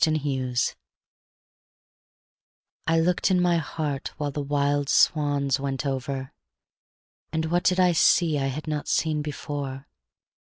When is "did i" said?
7.63-7.91